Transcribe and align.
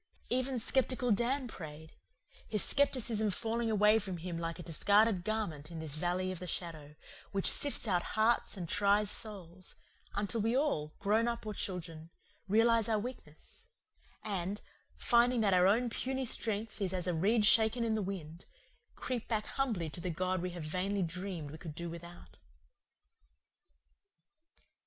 Even 0.31 0.57
skeptical 0.57 1.11
Dan 1.11 1.47
prayed, 1.47 1.93
his 2.47 2.63
skepticism 2.63 3.29
falling 3.29 3.69
away 3.69 3.99
from 3.99 4.17
him 4.17 4.35
like 4.39 4.57
a 4.57 4.63
discarded 4.63 5.23
garment 5.23 5.69
in 5.69 5.77
this 5.77 5.93
valley 5.93 6.31
of 6.31 6.39
the 6.39 6.47
shadow, 6.47 6.95
which 7.31 7.45
sifts 7.47 7.87
out 7.87 8.01
hearts 8.17 8.57
and 8.57 8.67
tries 8.67 9.11
souls, 9.11 9.75
until 10.15 10.41
we 10.41 10.57
all, 10.57 10.91
grown 10.97 11.27
up 11.27 11.45
or 11.45 11.53
children, 11.53 12.09
realize 12.47 12.89
our 12.89 12.97
weakness, 12.97 13.67
and, 14.23 14.61
finding 14.97 15.41
that 15.41 15.53
our 15.53 15.67
own 15.67 15.87
puny 15.87 16.25
strength 16.25 16.81
is 16.81 16.93
as 16.93 17.05
a 17.05 17.13
reed 17.13 17.45
shaken 17.45 17.83
in 17.83 17.93
the 17.93 18.01
wind, 18.01 18.45
creep 18.95 19.27
back 19.27 19.45
humbly 19.45 19.87
to 19.87 20.01
the 20.01 20.09
God 20.09 20.41
we 20.41 20.49
have 20.49 20.63
vainly 20.63 21.03
dreamed 21.03 21.51
we 21.51 21.59
could 21.59 21.75
do 21.75 21.91
without. 21.91 22.37